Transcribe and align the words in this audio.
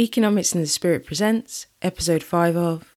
Economics 0.00 0.54
and 0.54 0.62
the 0.64 0.66
Spirit 0.66 1.04
presents 1.04 1.66
episode 1.82 2.22
5 2.22 2.56
of 2.56 2.96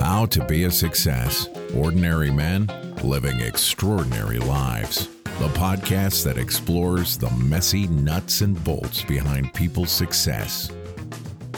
How 0.00 0.26
to 0.26 0.44
be 0.46 0.62
a 0.62 0.70
success. 0.70 1.48
Ordinary 1.74 2.30
men 2.30 2.68
living 3.02 3.40
extraordinary 3.40 4.38
lives. 4.38 5.08
The 5.24 5.48
podcast 5.48 6.22
that 6.26 6.38
explores 6.38 7.18
the 7.18 7.30
messy 7.30 7.88
nuts 7.88 8.40
and 8.40 8.62
bolts 8.62 9.02
behind 9.02 9.52
people's 9.52 9.90
success. 9.90 10.70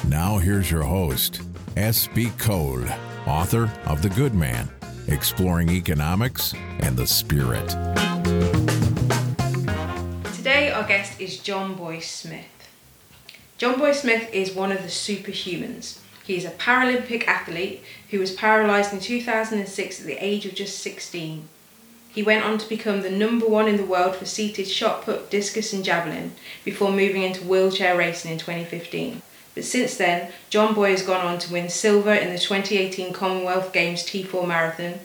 Now, 0.08 0.38
here's 0.38 0.70
your 0.70 0.82
host, 0.82 1.42
S.B. 1.76 2.30
Cole, 2.38 2.86
author 3.26 3.70
of 3.84 4.00
The 4.00 4.08
Good 4.08 4.34
Man, 4.34 4.66
exploring 5.08 5.68
economics 5.68 6.54
and 6.78 6.96
the 6.96 7.06
spirit. 7.06 7.76
Is 11.20 11.36
Johnboy 11.36 12.00
Smith. 12.00 12.70
Johnboy 13.58 13.92
Smith 13.92 14.32
is 14.32 14.54
one 14.54 14.72
of 14.72 14.80
the 14.80 14.88
superhumans. 14.88 15.98
He 16.24 16.34
is 16.34 16.46
a 16.46 16.50
Paralympic 16.52 17.26
athlete 17.26 17.82
who 18.10 18.18
was 18.18 18.30
paralysed 18.30 18.94
in 18.94 19.00
2006 19.00 20.00
at 20.00 20.06
the 20.06 20.16
age 20.24 20.46
of 20.46 20.54
just 20.54 20.78
16. 20.78 21.46
He 22.10 22.22
went 22.22 22.42
on 22.42 22.56
to 22.56 22.66
become 22.66 23.02
the 23.02 23.10
number 23.10 23.46
one 23.46 23.68
in 23.68 23.76
the 23.76 23.84
world 23.84 24.16
for 24.16 24.24
seated 24.24 24.66
shot 24.66 25.02
put, 25.02 25.28
discus, 25.28 25.74
and 25.74 25.84
javelin 25.84 26.32
before 26.64 26.90
moving 26.90 27.22
into 27.22 27.44
wheelchair 27.44 27.98
racing 27.98 28.32
in 28.32 28.38
2015. 28.38 29.20
But 29.54 29.64
since 29.64 29.98
then, 29.98 30.32
Johnboy 30.48 30.92
has 30.92 31.02
gone 31.02 31.26
on 31.26 31.38
to 31.40 31.52
win 31.52 31.68
silver 31.68 32.14
in 32.14 32.32
the 32.32 32.38
2018 32.38 33.12
Commonwealth 33.12 33.74
Games 33.74 34.04
T4 34.04 34.48
Marathon. 34.48 35.00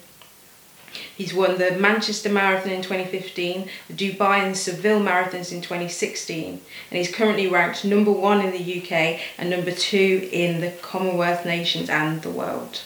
He's 1.17 1.33
won 1.33 1.57
the 1.57 1.71
Manchester 1.71 2.29
Marathon 2.29 2.71
in 2.71 2.81
2015, 2.81 3.69
the 3.87 3.93
Dubai 3.93 4.39
and 4.39 4.57
Seville 4.57 4.99
Marathons 4.99 5.51
in 5.51 5.61
2016, 5.61 6.49
and 6.49 6.61
he's 6.97 7.13
currently 7.13 7.47
ranked 7.47 7.85
number 7.85 8.11
one 8.11 8.41
in 8.41 8.51
the 8.51 8.81
UK 8.81 9.21
and 9.37 9.49
number 9.49 9.71
two 9.71 10.27
in 10.31 10.59
the 10.59 10.71
Commonwealth 10.81 11.45
nations 11.45 11.89
and 11.89 12.21
the 12.21 12.29
world. 12.29 12.81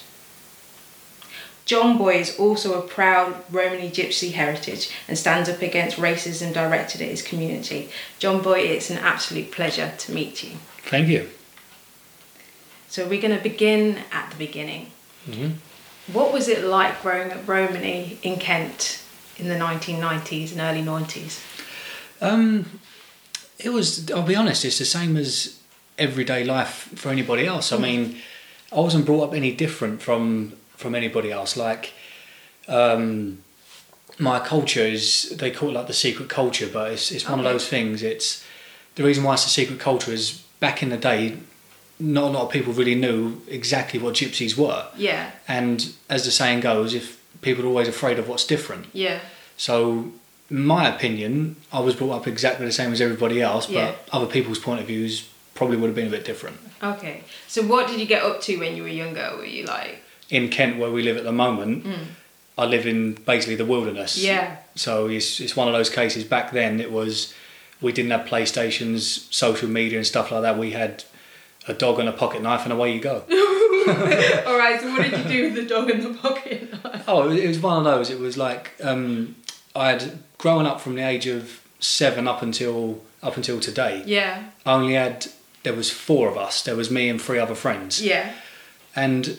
Johnboy 1.70 2.16
is 2.16 2.36
also 2.36 2.76
a 2.76 2.82
proud 2.82 3.44
Romani 3.50 3.90
Gypsy 3.90 4.32
heritage 4.32 4.90
and 5.06 5.16
stands 5.16 5.48
up 5.48 5.62
against 5.62 5.98
racism 5.98 6.52
directed 6.52 7.00
at 7.00 7.08
his 7.08 7.22
community. 7.22 7.90
Johnboy, 8.18 8.58
it's 8.58 8.90
an 8.90 8.98
absolute 8.98 9.52
pleasure 9.52 9.92
to 9.98 10.12
meet 10.12 10.42
you. 10.42 10.56
Thank 10.82 11.08
you. 11.08 11.28
So 12.88 13.06
we're 13.06 13.22
going 13.22 13.36
to 13.36 13.42
begin 13.42 13.98
at 14.10 14.30
the 14.30 14.36
beginning. 14.36 14.90
Mm-hmm. 15.28 15.58
What 16.12 16.32
was 16.32 16.48
it 16.48 16.64
like 16.64 17.02
growing 17.02 17.30
up 17.30 17.46
Romany 17.46 18.18
in 18.22 18.38
Kent 18.38 19.02
in 19.36 19.48
the 19.48 19.54
1990s 19.54 20.52
and 20.52 20.60
early 20.60 20.82
90s? 20.82 21.40
Um, 22.20 22.80
it 23.58 23.70
was. 23.70 24.10
I'll 24.10 24.22
be 24.22 24.36
honest. 24.36 24.64
It's 24.64 24.78
the 24.78 24.84
same 24.84 25.16
as 25.16 25.60
everyday 25.98 26.44
life 26.44 26.90
for 26.94 27.10
anybody 27.10 27.46
else. 27.46 27.72
I 27.72 27.78
mean, 27.78 28.16
I 28.72 28.80
wasn't 28.80 29.06
brought 29.06 29.28
up 29.28 29.34
any 29.34 29.54
different 29.54 30.02
from 30.02 30.54
from 30.76 30.94
anybody 30.94 31.30
else. 31.30 31.56
Like, 31.56 31.92
um, 32.68 33.42
my 34.18 34.38
culture 34.40 34.80
is 34.80 35.30
they 35.36 35.50
call 35.50 35.70
it 35.70 35.72
like 35.72 35.86
the 35.86 35.92
secret 35.92 36.28
culture, 36.28 36.68
but 36.72 36.92
it's 36.92 37.10
it's 37.10 37.28
one 37.28 37.38
of 37.38 37.44
those 37.44 37.68
things. 37.68 38.02
It's 38.02 38.44
the 38.94 39.04
reason 39.04 39.24
why 39.24 39.34
it's 39.34 39.46
a 39.46 39.50
secret 39.50 39.78
culture 39.78 40.12
is 40.12 40.42
back 40.58 40.82
in 40.82 40.90
the 40.90 40.96
day, 40.96 41.38
not 42.00 42.24
a 42.24 42.28
lot 42.28 42.42
of 42.46 42.50
people 42.50 42.72
really 42.72 42.94
knew 42.94 43.40
exactly 43.48 43.98
what 44.00 44.14
gypsies 44.14 44.56
were. 44.56 44.86
Yeah, 44.96 45.30
And 45.46 45.92
as 46.08 46.24
the 46.24 46.30
saying 46.30 46.60
goes, 46.60 46.94
if 46.94 47.20
people 47.42 47.64
are 47.64 47.68
always 47.68 47.88
afraid 47.88 48.18
of 48.18 48.28
what's 48.28 48.44
different, 48.46 48.86
yeah, 48.92 49.20
So, 49.56 50.12
in 50.50 50.64
my 50.66 50.88
opinion, 50.88 51.56
I 51.72 51.80
was 51.80 51.94
brought 51.94 52.12
up 52.16 52.26
exactly 52.26 52.64
the 52.66 52.72
same 52.72 52.92
as 52.92 53.00
everybody 53.00 53.40
else, 53.42 53.66
but 53.66 53.74
Yeah. 53.74 53.92
other 54.12 54.26
people's 54.26 54.58
point 54.58 54.80
of 54.80 54.86
views 54.86 55.24
probably 55.54 55.76
would 55.76 55.88
have 55.88 55.94
been 55.94 56.06
a 56.06 56.10
bit 56.18 56.24
different. 56.24 56.56
okay. 56.82 57.22
So 57.46 57.62
what 57.62 57.86
did 57.88 58.00
you 58.00 58.06
get 58.06 58.22
up 58.22 58.40
to 58.42 58.56
when 58.58 58.74
you 58.76 58.82
were 58.82 58.88
younger? 58.88 59.32
Were 59.36 59.44
you 59.44 59.64
like, 59.66 60.02
In 60.30 60.48
Kent, 60.48 60.78
where 60.78 60.90
we 60.90 61.02
live 61.02 61.16
at 61.18 61.24
the 61.24 61.32
moment, 61.32 61.84
mm. 61.84 62.04
I 62.56 62.64
live 62.64 62.86
in 62.86 63.14
basically 63.14 63.56
the 63.56 63.64
wilderness. 63.66 64.16
yeah, 64.16 64.56
So 64.74 65.08
it's 65.08 65.40
it's 65.40 65.54
one 65.56 65.68
of 65.68 65.74
those 65.74 65.90
cases. 65.90 66.24
Back 66.24 66.52
then, 66.52 66.80
it 66.80 66.90
was 66.90 67.34
we 67.82 67.92
didn't 67.92 68.10
have 68.12 68.26
PlayStations, 68.26 69.00
social 69.32 69.68
media, 69.68 69.98
and 69.98 70.06
stuff 70.06 70.30
like 70.32 70.42
that. 70.42 70.56
We 70.58 70.70
had 70.72 71.04
a 71.70 71.74
dog 71.74 71.98
and 72.00 72.08
a 72.08 72.12
pocket 72.12 72.42
knife, 72.42 72.64
and 72.64 72.72
away 72.72 72.92
you 72.94 73.00
go. 73.00 73.24
all 74.46 74.58
right. 74.58 74.78
So 74.80 74.90
what 74.90 75.02
did 75.02 75.18
you 75.18 75.24
do 75.28 75.42
with 75.44 75.54
the 75.54 75.66
dog 75.66 75.90
in 75.90 76.00
the 76.02 76.14
pocket? 76.18 76.70
Knife? 76.84 77.04
Oh, 77.08 77.30
it 77.30 77.46
was 77.48 77.58
one 77.58 77.78
of 77.78 77.84
those. 77.84 78.10
It 78.10 78.18
was 78.20 78.36
like 78.36 78.72
um, 78.82 79.36
I 79.74 79.90
had 79.90 80.18
grown 80.38 80.66
up 80.66 80.80
from 80.80 80.94
the 80.96 81.02
age 81.02 81.26
of 81.26 81.62
seven 81.78 82.26
up 82.28 82.42
until 82.42 83.00
up 83.22 83.36
until 83.36 83.60
today. 83.60 84.02
yeah, 84.06 84.44
I 84.66 84.72
only 84.74 84.94
had 84.94 85.26
there 85.62 85.74
was 85.74 85.90
four 85.90 86.28
of 86.30 86.36
us. 86.36 86.62
There 86.62 86.76
was 86.76 86.90
me 86.90 87.08
and 87.08 87.20
three 87.20 87.38
other 87.38 87.54
friends, 87.54 88.00
yeah, 88.02 88.32
and 88.96 89.38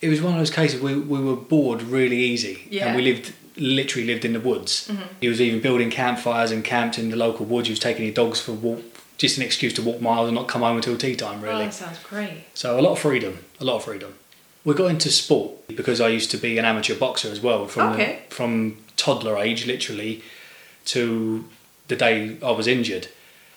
it 0.00 0.08
was 0.08 0.22
one 0.22 0.32
of 0.34 0.38
those 0.38 0.50
cases 0.50 0.80
we 0.80 0.94
we 0.98 1.20
were 1.20 1.36
bored 1.36 1.82
really 1.82 2.18
easy, 2.18 2.66
Yeah. 2.70 2.86
and 2.88 2.96
we 2.96 3.02
lived 3.02 3.32
literally 3.56 4.06
lived 4.06 4.24
in 4.24 4.32
the 4.34 4.40
woods. 4.40 4.88
He 5.20 5.26
was 5.28 5.40
even 5.40 5.60
building 5.60 5.90
campfires 5.90 6.52
and 6.52 6.62
camped 6.64 6.96
in 6.96 7.10
the 7.10 7.16
local 7.16 7.44
woods. 7.44 7.66
He 7.66 7.72
was 7.72 7.80
taking 7.80 8.04
his 8.06 8.14
dogs 8.14 8.40
for 8.40 8.52
walk, 8.52 8.84
just 9.18 9.36
an 9.36 9.42
excuse 9.42 9.72
to 9.74 9.82
walk 9.82 10.00
miles 10.00 10.28
and 10.28 10.34
not 10.36 10.48
come 10.48 10.62
home 10.62 10.76
until 10.76 10.96
tea 10.96 11.14
time. 11.16 11.40
Oh, 11.40 11.42
Really, 11.42 11.64
that 11.66 11.74
sounds 11.74 11.98
great. 12.04 12.44
so 12.54 12.78
a 12.78 12.82
lot 12.82 12.92
of 12.92 12.98
freedom, 13.00 13.38
a 13.60 13.64
lot 13.64 13.76
of 13.76 13.84
freedom. 13.84 14.14
We 14.64 14.74
got 14.74 14.86
into 14.86 15.10
sport 15.10 15.66
because 15.68 16.00
I 16.00 16.08
used 16.08 16.30
to 16.32 16.36
be 16.36 16.58
an 16.58 16.64
amateur 16.64 16.94
boxer 16.94 17.28
as 17.30 17.40
well 17.40 17.66
from 17.66 17.92
Okay. 17.94 18.20
the, 18.28 18.34
from 18.34 18.76
toddler 18.96 19.36
age, 19.38 19.66
literally, 19.66 20.22
to 20.86 21.44
the 21.88 21.96
day 21.96 22.36
I 22.42 22.50
was 22.52 22.66
injured. 22.66 23.08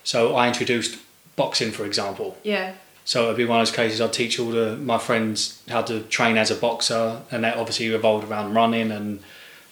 So 0.04 0.34
I 0.34 0.48
introduced 0.48 0.98
boxing, 1.36 1.70
for 1.70 1.84
example. 1.84 2.36
Yeah, 2.42 2.74
So 3.04 3.24
it'd 3.24 3.36
be 3.36 3.44
one 3.44 3.60
of 3.60 3.66
those 3.66 3.74
cases 3.76 4.00
I'd 4.00 4.12
teach 4.12 4.38
all 4.40 4.50
the, 4.50 4.76
my 4.76 4.98
friends 4.98 5.62
how 5.68 5.82
to 5.82 6.00
train 6.04 6.36
as 6.38 6.50
a 6.50 6.54
boxer, 6.54 7.22
and 7.30 7.44
that 7.44 7.56
obviously 7.56 7.88
revolved 7.90 8.28
around 8.28 8.54
running 8.54 8.90
and 8.90 9.20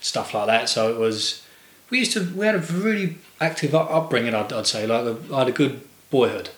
stuff 0.01 0.35
like 0.35 0.47
that. 0.47 0.69
So 0.69 0.91
it 0.93 0.99
was 0.99 1.43
we 1.91 1.99
used 1.99 2.13
to 2.13 2.25
we 2.35 2.47
had 2.47 2.55
a 2.55 2.59
really 2.59 3.19
active 3.41 3.75
upbringing. 3.75 4.35
I'd, 4.35 4.53
I'd 4.53 4.67
say 4.67 4.87
like 4.87 5.17
I 5.33 5.39
had 5.41 5.49
a 5.49 5.53
good 5.53 5.81
boyhood. 6.11 6.51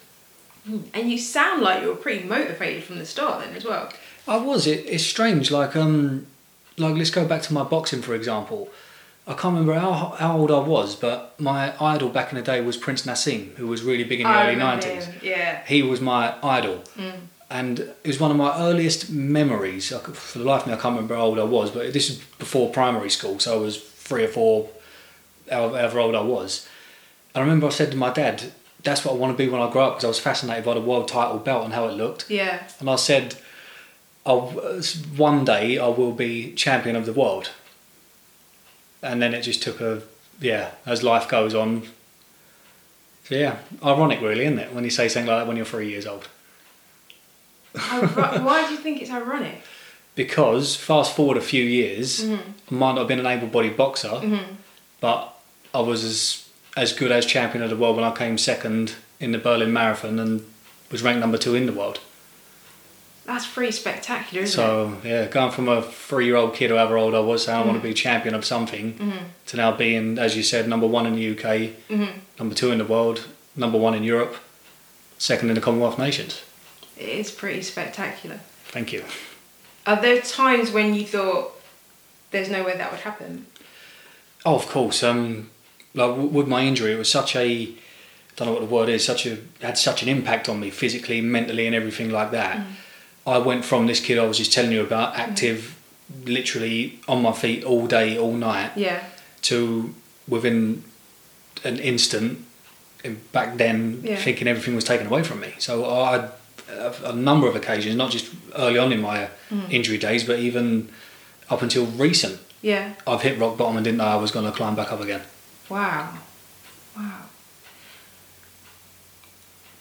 and 0.94 1.10
you 1.10 1.18
sound 1.18 1.62
like 1.62 1.82
you 1.82 1.88
were 1.88 1.94
pretty 1.96 2.24
motivated 2.24 2.84
from 2.84 2.98
the 2.98 3.06
start 3.06 3.44
then 3.44 3.54
as 3.56 3.64
well. 3.64 3.90
I 4.28 4.36
was. 4.36 4.66
It, 4.66 4.86
it's 4.86 5.04
strange. 5.04 5.50
Like 5.50 5.74
um, 5.76 6.26
like 6.78 6.94
let's 6.96 7.10
go 7.10 7.26
back 7.26 7.42
to 7.42 7.52
my 7.54 7.62
boxing 7.64 8.02
for 8.02 8.14
example. 8.14 8.68
I 9.24 9.34
can't 9.34 9.54
remember 9.54 9.74
how, 9.74 10.16
how 10.18 10.36
old 10.36 10.50
I 10.50 10.58
was, 10.58 10.96
but 10.96 11.38
my 11.40 11.72
idol 11.80 12.08
back 12.08 12.32
in 12.32 12.36
the 12.38 12.42
day 12.42 12.60
was 12.60 12.76
Prince 12.76 13.06
Naseem, 13.06 13.54
who 13.54 13.68
was 13.68 13.84
really 13.84 14.02
big 14.02 14.20
in 14.20 14.26
the 14.26 14.32
I 14.32 14.46
early 14.48 14.56
nineties. 14.56 15.06
Yeah, 15.22 15.64
He 15.64 15.80
was 15.80 16.00
my 16.00 16.34
idol, 16.42 16.82
and 17.48 17.78
it 17.78 17.94
was 18.04 18.18
one 18.18 18.32
of 18.32 18.36
my 18.36 18.58
earliest 18.58 19.10
memories. 19.10 19.92
I 19.92 20.00
could, 20.00 20.16
for 20.16 20.38
the 20.38 20.44
life 20.44 20.62
of 20.62 20.66
me, 20.68 20.72
I 20.72 20.76
can't 20.76 20.96
remember 20.96 21.14
how 21.14 21.22
old 21.22 21.38
I 21.38 21.44
was, 21.44 21.70
but 21.70 21.92
this 21.92 22.10
is 22.10 22.18
before 22.40 22.70
primary 22.70 23.10
school, 23.10 23.38
so 23.38 23.54
I 23.54 23.60
was 23.60 23.76
three 23.80 24.24
or 24.24 24.28
four, 24.28 24.68
however 25.52 26.00
old 26.00 26.14
I 26.14 26.22
was. 26.22 26.68
I 27.34 27.40
remember 27.40 27.66
I 27.66 27.70
said 27.70 27.90
to 27.92 27.96
my 27.96 28.12
dad, 28.12 28.52
"That's 28.82 29.04
what 29.04 29.12
I 29.12 29.16
want 29.16 29.36
to 29.36 29.42
be 29.42 29.50
when 29.50 29.62
I 29.62 29.70
grow 29.70 29.84
up," 29.86 29.94
because 29.94 30.04
I 30.04 30.08
was 30.08 30.18
fascinated 30.18 30.64
by 30.64 30.74
the 30.74 30.80
world 30.80 31.08
title 31.08 31.38
belt 31.38 31.64
and 31.64 31.74
how 31.74 31.86
it 31.86 31.92
looked. 31.92 32.30
yeah. 32.30 32.64
And 32.80 32.90
I 32.90 32.96
said, 32.96 33.36
I'll, 34.24 34.48
one 35.16 35.44
day 35.44 35.78
I 35.78 35.88
will 35.88 36.12
be 36.12 36.52
champion 36.54 36.96
of 36.96 37.06
the 37.06 37.12
world. 37.12 37.50
And 39.02 39.20
then 39.20 39.34
it 39.34 39.42
just 39.42 39.62
took 39.62 39.80
a, 39.80 40.02
yeah, 40.40 40.72
as 40.86 41.02
life 41.02 41.28
goes 41.28 41.54
on. 41.54 41.82
So 43.24 43.34
yeah, 43.34 43.58
ironic 43.84 44.20
really, 44.20 44.44
isn't 44.44 44.58
it, 44.58 44.72
when 44.72 44.84
you 44.84 44.90
say 44.90 45.08
something 45.08 45.28
like 45.28 45.40
that 45.40 45.48
when 45.48 45.56
you're 45.56 45.66
three 45.66 45.88
years 45.88 46.06
old? 46.06 46.28
Why 47.74 48.64
do 48.68 48.74
you 48.74 48.78
think 48.78 49.00
it's 49.00 49.10
ironic? 49.10 49.62
Because 50.14 50.76
fast 50.76 51.16
forward 51.16 51.36
a 51.36 51.40
few 51.40 51.64
years, 51.64 52.22
mm-hmm. 52.22 52.74
I 52.74 52.78
might 52.78 52.92
not 52.92 52.98
have 52.98 53.08
been 53.08 53.20
an 53.20 53.26
able-bodied 53.26 53.76
boxer, 53.76 54.08
mm-hmm. 54.08 54.54
but 55.00 55.31
I 55.74 55.80
was 55.80 56.04
as, 56.04 56.48
as 56.76 56.92
good 56.92 57.12
as 57.12 57.26
champion 57.26 57.62
of 57.62 57.70
the 57.70 57.76
world 57.76 57.96
when 57.96 58.04
I 58.04 58.14
came 58.14 58.38
second 58.38 58.94
in 59.20 59.32
the 59.32 59.38
Berlin 59.38 59.72
Marathon 59.72 60.18
and 60.18 60.44
was 60.90 61.02
ranked 61.02 61.20
number 61.20 61.38
two 61.38 61.54
in 61.54 61.66
the 61.66 61.72
world. 61.72 62.00
That's 63.24 63.46
pretty 63.46 63.72
spectacular, 63.72 64.42
isn't 64.42 64.60
it? 64.60 64.64
So 64.64 64.96
yeah, 65.04 65.26
going 65.28 65.52
from 65.52 65.68
a 65.68 65.80
three-year-old 65.80 66.54
kid, 66.54 66.72
or 66.72 66.76
however 66.76 66.96
old 66.96 67.14
I 67.14 67.20
was, 67.20 67.44
saying 67.44 67.62
I 67.62 67.64
want 67.64 67.80
to 67.80 67.80
mm. 67.80 67.90
be 67.90 67.94
champion 67.94 68.34
of 68.34 68.44
something, 68.44 68.94
mm-hmm. 68.94 69.24
to 69.46 69.56
now 69.56 69.72
being, 69.72 70.18
as 70.18 70.36
you 70.36 70.42
said, 70.42 70.68
number 70.68 70.88
one 70.88 71.06
in 71.06 71.14
the 71.14 71.30
UK, 71.30 71.70
mm-hmm. 71.88 72.18
number 72.38 72.54
two 72.54 72.72
in 72.72 72.78
the 72.78 72.84
world, 72.84 73.28
number 73.54 73.78
one 73.78 73.94
in 73.94 74.02
Europe, 74.02 74.36
second 75.18 75.50
in 75.50 75.54
the 75.54 75.60
Commonwealth 75.60 75.98
nations. 75.98 76.42
It 76.98 77.08
is 77.08 77.30
pretty 77.30 77.62
spectacular. 77.62 78.40
Thank 78.64 78.92
you. 78.92 79.04
Are 79.86 80.00
there 80.00 80.20
times 80.20 80.72
when 80.72 80.94
you 80.94 81.04
thought 81.04 81.52
there's 82.32 82.50
no 82.50 82.64
way 82.64 82.76
that 82.76 82.90
would 82.90 83.00
happen? 83.00 83.46
Oh, 84.44 84.56
of 84.56 84.66
course. 84.68 85.02
Um, 85.02 85.50
like 85.94 86.16
with 86.16 86.48
my 86.48 86.62
injury, 86.64 86.92
it 86.92 86.98
was 86.98 87.10
such 87.10 87.36
a, 87.36 87.40
I 87.44 87.74
don't 88.36 88.46
know 88.48 88.52
what 88.54 88.60
the 88.68 88.74
word 88.74 88.88
is, 88.88 89.04
such 89.04 89.26
a 89.26 89.38
had 89.60 89.76
such 89.78 90.02
an 90.02 90.08
impact 90.08 90.48
on 90.48 90.58
me 90.60 90.70
physically, 90.70 91.20
mentally, 91.20 91.66
and 91.66 91.74
everything 91.74 92.10
like 92.10 92.30
that. 92.32 92.60
I 93.26 93.38
went 93.38 93.64
from 93.64 93.86
this 93.86 94.00
kid 94.00 94.18
I 94.18 94.24
was 94.26 94.38
just 94.38 94.52
telling 94.52 94.72
you 94.72 94.82
about, 94.82 95.14
active, 95.16 95.76
literally 96.24 96.98
on 97.08 97.22
my 97.22 97.32
feet 97.32 97.62
all 97.64 97.86
day, 97.86 98.18
all 98.18 98.32
night, 98.34 98.72
Yeah. 98.76 99.00
to 99.42 99.94
within 100.28 100.82
an 101.64 101.78
instant 101.78 102.44
in- 103.04 103.20
back 103.32 103.56
then 103.58 104.00
Yeah. 104.02 104.16
thinking 104.16 104.48
everything 104.48 104.74
was 104.74 104.84
taken 104.84 105.06
away 105.06 105.22
from 105.22 105.40
me. 105.40 105.54
So 105.58 105.84
I 105.88 106.28
a 107.04 107.12
number 107.12 107.46
of 107.48 107.54
occasions, 107.54 107.94
not 107.96 108.10
just 108.10 108.26
early 108.56 108.78
on 108.78 108.92
in 108.92 109.00
my 109.02 109.28
Mm. 109.50 109.70
injury 109.70 109.98
days, 109.98 110.24
but 110.24 110.38
even 110.38 110.88
up 111.50 111.60
until 111.60 111.84
recent. 111.84 112.38
Yeah. 112.62 112.92
I've 113.06 113.20
hit 113.22 113.38
rock 113.38 113.58
bottom 113.58 113.76
and 113.76 113.84
didn't 113.84 113.98
know 113.98 114.06
I 114.06 114.16
was 114.16 114.30
going 114.30 114.46
to 114.46 114.52
climb 114.52 114.74
back 114.74 114.90
up 114.90 115.00
again. 115.00 115.20
Wow. 115.68 116.14
Wow. 116.96 117.22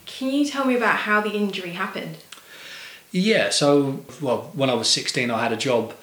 Can 0.05 0.31
you 0.31 0.45
tell 0.45 0.65
me 0.65 0.75
about 0.75 0.97
how 0.97 1.21
the 1.21 1.31
injury 1.31 1.71
happened? 1.71 2.17
Yeah, 3.11 3.49
so 3.49 4.05
well, 4.21 4.51
when 4.53 4.69
I 4.69 4.73
was 4.73 4.89
16, 4.89 5.29
I 5.31 5.41
had 5.41 5.51
a 5.51 5.57
job 5.57 5.93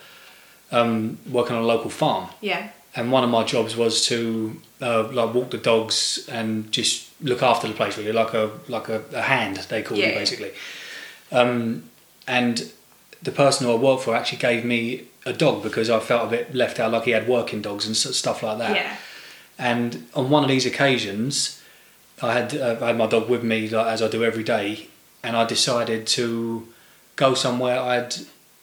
um, 0.70 1.18
working 1.30 1.56
on 1.56 1.62
a 1.62 1.66
local 1.66 1.88
farm, 1.90 2.28
Yeah. 2.42 2.68
and 2.94 3.10
one 3.10 3.24
of 3.24 3.30
my 3.30 3.44
jobs 3.44 3.76
was 3.76 4.04
to 4.06 4.60
uh, 4.82 5.04
like 5.04 5.32
walk 5.34 5.50
the 5.50 5.56
dogs 5.58 6.28
and 6.30 6.70
just 6.70 7.08
look 7.22 7.42
after 7.42 7.66
the 7.66 7.72
place, 7.74 7.96
really, 7.96 8.12
like 8.12 8.34
a 8.34 8.50
like 8.68 8.88
a, 8.90 9.02
a 9.14 9.22
hand 9.22 9.56
they 9.70 9.82
call 9.82 9.96
Yeah, 9.96 10.06
it 10.06 10.12
yeah. 10.12 10.18
basically. 10.18 10.50
Um, 11.32 11.84
and 12.26 12.70
the 13.22 13.32
person 13.32 13.66
who 13.66 13.72
I 13.72 13.76
worked 13.76 14.02
for 14.04 14.14
actually 14.14 14.38
gave 14.38 14.64
me 14.64 15.04
a 15.24 15.32
dog 15.32 15.62
because 15.62 15.88
I 15.88 15.98
felt 16.00 16.26
a 16.28 16.30
bit 16.30 16.54
left 16.54 16.78
out, 16.78 16.92
like 16.92 17.04
he 17.04 17.12
had 17.12 17.26
working 17.26 17.62
dogs 17.62 17.86
and 17.86 17.96
stuff 17.96 18.42
like 18.42 18.58
that. 18.58 18.76
Yeah. 18.76 18.96
And 19.58 20.06
on 20.14 20.30
one 20.30 20.44
of 20.44 20.48
these 20.48 20.66
occasions, 20.66 21.60
I 22.22 22.32
had 22.32 22.54
uh, 22.56 22.76
I 22.80 22.88
had 22.88 22.96
my 22.98 23.06
dog 23.06 23.28
with 23.28 23.42
me 23.42 23.68
like, 23.68 23.86
as 23.86 24.02
I 24.02 24.08
do 24.08 24.24
every 24.24 24.44
day, 24.44 24.88
and 25.22 25.36
I 25.36 25.44
decided 25.44 26.06
to 26.08 26.68
go 27.16 27.34
somewhere. 27.34 27.80
I'd 27.80 28.14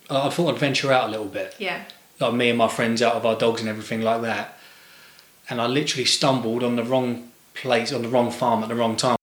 I 0.09 0.29
thought 0.29 0.53
I'd 0.53 0.59
venture 0.59 0.91
out 0.93 1.07
a 1.07 1.11
little 1.11 1.25
bit, 1.27 1.55
Yeah. 1.57 1.83
like 2.19 2.33
me 2.33 2.49
and 2.49 2.57
my 2.57 2.67
friends 2.67 3.01
out 3.01 3.15
of 3.15 3.25
our 3.25 3.35
dogs 3.35 3.59
and 3.61 3.69
everything 3.69 4.01
like 4.01 4.21
that. 4.21 4.57
And 5.49 5.59
I 5.59 5.65
literally 5.67 6.05
stumbled 6.05 6.63
on 6.63 6.75
the 6.75 6.83
wrong 6.83 7.31
place 7.55 7.91
on 7.91 8.01
the 8.03 8.07
wrong 8.09 8.31
farm 8.31 8.61
at 8.63 8.69
the 8.69 8.75
wrong 8.75 8.95
time. 8.95 9.17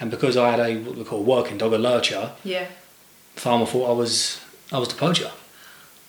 And 0.00 0.10
because 0.10 0.36
I 0.36 0.50
had 0.50 0.60
a 0.60 0.76
what 0.78 0.96
we 0.96 1.04
call 1.04 1.22
working 1.22 1.58
dog, 1.58 1.72
a 1.72 1.78
lurcher, 1.78 2.32
Yeah. 2.42 2.66
The 3.34 3.40
farmer 3.40 3.66
thought 3.66 3.88
I 3.90 3.92
was 3.92 4.40
I 4.72 4.78
was 4.78 4.88
the 4.88 4.94
poacher. 4.96 5.30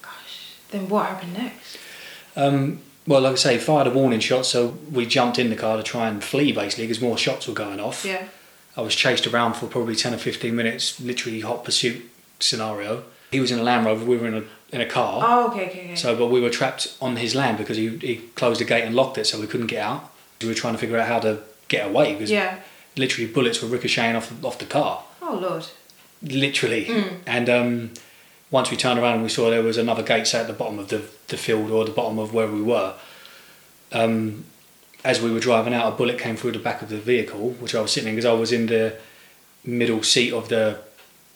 Gosh. 0.01 0.53
Then 0.71 0.87
what 0.89 1.05
happened 1.07 1.33
next? 1.33 1.77
Um, 2.35 2.79
well, 3.07 3.21
like 3.21 3.33
I 3.33 3.35
say, 3.35 3.57
fired 3.57 3.87
a 3.87 3.91
warning 3.91 4.19
shot, 4.19 4.45
so 4.45 4.77
we 4.91 5.05
jumped 5.05 5.37
in 5.37 5.49
the 5.49 5.55
car 5.55 5.77
to 5.77 5.83
try 5.83 6.07
and 6.07 6.23
flee 6.23 6.51
basically 6.51 6.85
because 6.85 7.01
more 7.01 7.17
shots 7.17 7.47
were 7.47 7.53
going 7.53 7.79
off. 7.79 8.03
Yeah. 8.03 8.25
I 8.77 8.81
was 8.81 8.95
chased 8.95 9.27
around 9.27 9.53
for 9.53 9.67
probably 9.67 9.95
10 9.95 10.13
or 10.13 10.17
15 10.17 10.55
minutes, 10.55 10.99
literally 10.99 11.41
hot 11.41 11.63
pursuit 11.63 12.09
scenario. 12.39 13.03
He 13.31 13.39
was 13.39 13.51
in 13.51 13.59
a 13.59 13.63
Land 13.63 13.85
Rover, 13.85 14.05
we 14.05 14.17
were 14.17 14.27
in 14.27 14.33
a, 14.33 14.43
in 14.71 14.81
a 14.81 14.85
car. 14.85 15.21
Oh, 15.25 15.51
okay, 15.51 15.67
okay, 15.67 15.83
okay. 15.85 15.95
So, 15.95 16.15
but 16.15 16.27
we 16.27 16.41
were 16.41 16.49
trapped 16.49 16.97
on 17.01 17.15
his 17.17 17.35
land 17.35 17.57
because 17.57 17.77
he, 17.77 17.97
he 17.97 18.17
closed 18.35 18.59
the 18.59 18.65
gate 18.65 18.83
and 18.83 18.95
locked 18.95 19.17
it 19.17 19.25
so 19.25 19.39
we 19.39 19.47
couldn't 19.47 19.67
get 19.67 19.83
out. 19.83 20.11
We 20.41 20.47
were 20.47 20.53
trying 20.53 20.73
to 20.73 20.79
figure 20.79 20.97
out 20.97 21.07
how 21.07 21.19
to 21.19 21.41
get 21.67 21.87
away 21.87 22.13
because 22.13 22.31
yeah. 22.31 22.59
literally 22.97 23.31
bullets 23.31 23.61
were 23.61 23.69
ricocheting 23.69 24.15
off, 24.15 24.43
off 24.43 24.59
the 24.59 24.65
car. 24.65 25.03
Oh, 25.21 25.35
Lord. 25.35 25.67
Literally. 26.21 26.85
Mm. 26.85 27.17
And 27.25 27.49
um, 27.49 27.91
once 28.51 28.69
we 28.71 28.77
turned 28.77 28.99
around 28.99 29.15
and 29.15 29.23
we 29.23 29.29
saw 29.29 29.49
there 29.49 29.61
was 29.63 29.77
another 29.77 30.03
gate 30.03 30.27
set 30.27 30.41
at 30.41 30.47
the 30.47 30.53
bottom 30.53 30.79
of 30.79 30.89
the, 30.89 31.01
the 31.27 31.37
field 31.37 31.71
or 31.71 31.83
the 31.85 31.91
bottom 31.91 32.19
of 32.19 32.33
where 32.33 32.47
we 32.47 32.61
were. 32.61 32.93
Um, 33.91 34.45
as 35.03 35.21
we 35.21 35.31
were 35.31 35.39
driving 35.39 35.73
out, 35.73 35.91
a 35.93 35.95
bullet 35.95 36.17
came 36.19 36.35
through 36.35 36.53
the 36.53 36.59
back 36.59 36.81
of 36.81 36.89
the 36.89 36.97
vehicle, 36.97 37.51
which 37.51 37.75
I 37.75 37.81
was 37.81 37.91
sitting 37.91 38.09
in 38.09 38.15
because 38.15 38.25
I 38.25 38.33
was 38.33 38.51
in 38.51 38.65
the 38.67 38.95
middle 39.63 40.03
seat 40.03 40.33
of 40.33 40.49
the 40.49 40.79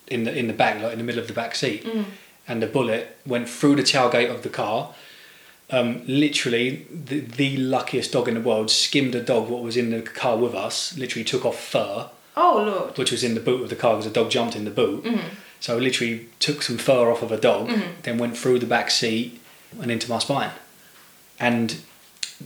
in 0.08 0.24
the 0.24 0.36
in 0.36 0.48
the 0.48 0.54
back, 0.54 0.82
like 0.82 0.94
in 0.94 0.98
the 0.98 1.04
middle 1.04 1.22
of 1.22 1.28
the 1.28 1.34
back 1.34 1.54
seat, 1.56 1.86
Mm. 1.86 2.06
and 2.48 2.64
the 2.64 2.68
bullet 2.68 3.16
went 3.28 3.48
through 3.48 3.76
the 3.76 3.84
tailgate 3.84 4.34
of 4.34 4.42
the 4.42 4.50
car. 4.50 4.94
Um, 5.72 6.02
literally, 6.08 6.88
the, 6.92 7.20
the 7.20 7.58
luckiest 7.58 8.12
dog 8.12 8.28
in 8.28 8.34
the 8.34 8.42
world 8.42 8.72
skimmed 8.72 9.14
a 9.14 9.22
dog 9.22 9.50
what 9.50 9.62
was 9.62 9.78
in 9.78 9.92
the 9.92 10.02
car 10.02 10.36
with 10.36 10.56
us. 10.56 10.98
Literally 10.98 11.24
took 11.24 11.46
off 11.46 11.60
fur, 11.60 12.10
Oh, 12.36 12.58
Lord. 12.66 12.98
which 12.98 13.12
was 13.12 13.24
in 13.24 13.36
the 13.36 13.40
boot 13.40 13.62
of 13.62 13.70
the 13.70 13.76
car 13.76 13.94
because 13.94 14.06
the 14.12 14.20
dog 14.20 14.32
jumped 14.32 14.56
in 14.56 14.66
the 14.66 14.72
boot. 14.72 15.04
Mhm. 15.04 15.22
So 15.60 15.76
I 15.76 15.80
literally 15.80 16.28
took 16.40 16.62
some 16.62 16.78
fur 16.78 17.12
off 17.12 17.22
of 17.22 17.32
a 17.32 17.38
dog, 17.38 17.68
Mhm. 17.70 17.84
then 18.04 18.18
went 18.18 18.38
through 18.38 18.60
the 18.60 18.66
back 18.66 18.90
seat 18.92 19.40
and 19.82 19.92
into 19.92 20.10
my 20.10 20.20
spine. 20.20 20.52
And 21.40 21.76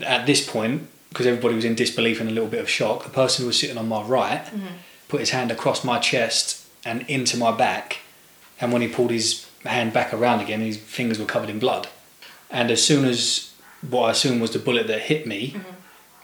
at 0.01 0.25
this 0.25 0.41
point, 0.45 0.87
because 1.09 1.27
everybody 1.27 1.55
was 1.55 1.65
in 1.65 1.75
disbelief 1.75 2.19
and 2.19 2.29
a 2.29 2.33
little 2.33 2.49
bit 2.49 2.59
of 2.59 2.69
shock, 2.69 3.03
the 3.03 3.09
person 3.09 3.43
who 3.43 3.47
was 3.47 3.59
sitting 3.59 3.77
on 3.77 3.87
my 3.87 4.01
right 4.01 4.41
put 5.07 5.19
his 5.19 5.29
hand 5.29 5.51
across 5.51 5.83
my 5.83 5.99
chest 5.99 6.61
and 6.83 7.05
into 7.07 7.37
my 7.37 7.51
back. 7.51 7.99
And 8.59 8.73
when 8.73 8.81
he 8.81 8.87
pulled 8.87 9.11
his 9.11 9.45
hand 9.63 9.93
back 9.93 10.11
around 10.13 10.41
again, 10.41 10.61
his 10.61 10.77
fingers 10.77 11.19
were 11.19 11.25
covered 11.25 11.49
in 11.51 11.59
blood. 11.59 11.87
And 12.49 12.71
as 12.71 12.83
soon 12.83 13.05
as 13.05 13.49
what 13.87 14.07
I 14.07 14.11
assume 14.11 14.39
was 14.39 14.51
the 14.51 14.59
bullet 14.59 14.87
that 14.87 15.01
hit 15.03 15.27
me, 15.27 15.55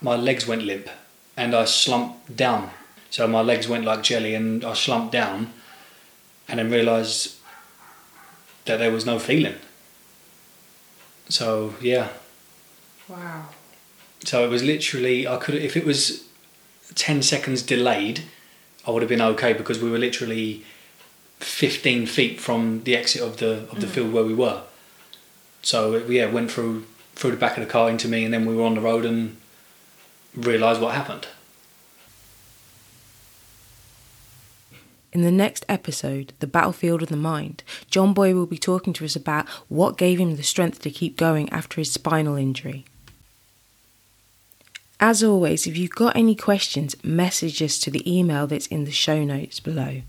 my 0.02 0.16
legs 0.16 0.48
went 0.48 0.64
limp 0.64 0.90
and 1.38 1.54
I 1.56 1.66
slumped 1.66 2.36
down. 2.36 2.72
So 3.12 3.28
my 3.28 3.42
legs 3.42 3.68
went 3.68 3.86
like 3.86 4.02
jelly 4.04 4.34
and 4.34 4.64
I 4.66 4.74
slumped 4.74 5.12
down 5.12 5.54
and 6.50 6.60
then 6.60 6.70
realised 6.70 7.38
that 8.66 8.78
there 8.78 8.92
was 8.92 9.06
no 9.06 9.20
feeling. 9.20 9.56
So 11.30 11.76
yeah, 11.82 12.10
Wow. 13.08 13.50
so 14.24 14.44
it 14.44 14.50
was 14.50 14.64
literally 14.64 15.28
I 15.28 15.38
could 15.38 15.56
if 15.56 15.78
it 15.78 15.86
was 15.86 16.28
ten 16.96 17.22
seconds 17.22 17.62
delayed, 17.62 18.24
I 18.86 18.92
would 18.92 19.02
have 19.02 19.10
been 19.10 19.22
okay 19.22 19.54
because 19.54 19.80
we 19.80 19.90
were 19.92 20.00
literally 20.00 20.64
fifteen 21.40 22.06
feet 22.06 22.40
from 22.40 22.84
the 22.84 22.96
exit 22.96 23.22
of 23.22 23.38
the 23.38 23.68
of 23.72 23.80
the 23.80 23.88
mm. 23.88 23.92
field 23.92 24.14
where 24.14 24.24
we 24.24 24.34
were. 24.34 24.64
So 25.62 25.94
it, 25.94 26.10
yeah, 26.10 26.26
went 26.26 26.52
through 26.52 26.86
through 27.16 27.32
the 27.32 27.38
back 27.38 27.58
of 27.58 27.64
the 27.64 27.70
car 27.70 27.90
into 27.90 28.08
me, 28.08 28.24
and 28.26 28.34
then 28.34 28.46
we 28.46 28.56
were 28.56 28.64
on 28.64 28.76
the 28.76 28.82
road 28.82 29.06
and 29.06 29.38
realised 30.36 30.82
what 30.82 30.96
happened. 30.96 31.28
In 35.12 35.22
the 35.22 35.32
next 35.32 35.66
episode, 35.68 36.34
The 36.40 36.48
Battlefield 36.48 37.02
of 37.02 37.10
the 37.10 37.16
Mind, 37.16 37.64
Johnboy 37.90 38.34
will 38.34 38.46
be 38.46 38.60
talking 38.60 38.94
to 38.94 39.06
us 39.06 39.16
about 39.16 39.48
what 39.68 39.98
gave 39.98 40.20
him 40.20 40.36
the 40.36 40.44
strength 40.44 40.82
to 40.82 40.92
keep 40.92 41.18
going 41.18 41.50
after 41.50 41.82
his 41.82 41.92
spinal 41.92 42.36
injury. 42.36 42.86
As 45.00 45.24
always, 45.24 45.66
if 45.66 45.78
you've 45.78 45.92
got 45.92 46.16
any 46.16 46.36
questions, 46.36 46.96
message 47.04 47.62
us 47.64 47.80
to 47.80 47.90
the 47.90 48.04
email 48.06 48.46
that's 48.46 48.68
in 48.68 48.84
the 48.84 48.92
show 48.92 49.24
notes 49.24 49.60
below. 49.60 50.02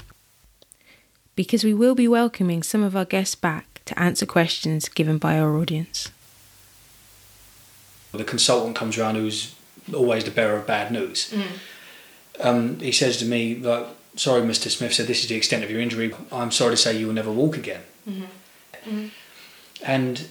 Because 1.34 1.64
we 1.64 1.72
will 1.72 1.94
be 1.94 2.08
welcoming 2.08 2.62
some 2.62 2.82
of 2.82 2.94
our 2.94 3.04
guests 3.06 3.34
back 3.34 3.80
to 3.86 3.98
answer 3.98 4.26
questions 4.26 4.88
given 4.88 5.16
by 5.16 5.38
our 5.38 5.56
audience. 5.56 6.10
The 8.12 8.24
consultant 8.24 8.76
comes 8.76 8.98
around 8.98 9.14
who's 9.14 9.54
always 9.94 10.24
the 10.24 10.30
bearer 10.30 10.58
of 10.58 10.66
bad 10.66 10.90
news. 10.92 11.30
Mm. 11.30 11.46
Um, 12.42 12.78
he 12.80 12.92
says 12.92 13.18
to 13.18 13.24
me, 13.24 13.56
like, 13.56 13.86
sorry, 14.16 14.42
Mr. 14.42 14.68
Smith 14.70 14.92
said 14.94 15.06
this 15.06 15.22
is 15.22 15.28
the 15.28 15.34
extent 15.36 15.62
of 15.64 15.70
your 15.70 15.80
injury. 15.80 16.14
I'm 16.32 16.50
sorry 16.50 16.72
to 16.72 16.76
say 16.76 16.96
you 16.98 17.06
will 17.06 17.14
never 17.14 17.30
walk 17.32 17.56
again. 17.56 17.82
And 19.82 20.28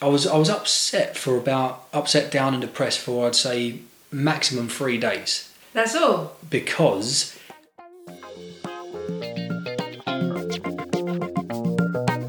I 0.00 0.06
was 0.06 0.26
I 0.26 0.36
was 0.36 0.48
upset 0.48 1.16
for 1.16 1.36
about 1.36 1.84
upset 1.92 2.30
down 2.30 2.54
and 2.54 2.60
depressed 2.60 3.00
for 3.00 3.26
I'd 3.26 3.34
say 3.34 3.80
maximum 4.12 4.68
three 4.68 4.96
days 4.98 5.52
That's 5.72 5.94
all. 5.94 6.36
because 6.48 7.36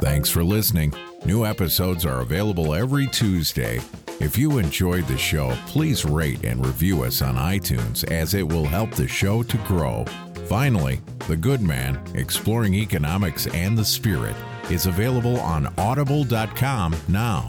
Thanks 0.01 0.29
for 0.29 0.43
listening. 0.43 0.93
New 1.25 1.45
episodes 1.45 2.05
are 2.05 2.21
available 2.21 2.73
every 2.73 3.07
Tuesday. 3.07 3.79
If 4.19 4.37
you 4.37 4.57
enjoyed 4.57 5.07
the 5.07 5.17
show, 5.17 5.57
please 5.65 6.03
rate 6.03 6.43
and 6.43 6.65
review 6.65 7.03
us 7.03 7.21
on 7.21 7.35
iTunes 7.35 8.03
as 8.11 8.33
it 8.33 8.45
will 8.45 8.65
help 8.65 8.91
the 8.91 9.07
show 9.07 9.43
to 9.43 9.57
grow. 9.59 10.03
Finally, 10.47 10.99
The 11.27 11.37
Good 11.37 11.61
Man 11.61 12.01
Exploring 12.15 12.73
Economics 12.73 13.47
and 13.47 13.77
the 13.77 13.85
Spirit 13.85 14.35
is 14.69 14.87
available 14.87 15.39
on 15.39 15.73
audible.com 15.77 16.95
now. 17.07 17.47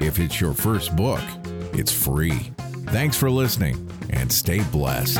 If 0.00 0.20
it's 0.20 0.40
your 0.40 0.54
first 0.54 0.94
book, 0.94 1.22
it's 1.72 1.92
free. 1.92 2.52
Thanks 2.86 3.16
for 3.16 3.28
listening 3.28 3.90
and 4.10 4.30
stay 4.30 4.62
blessed. 4.70 5.18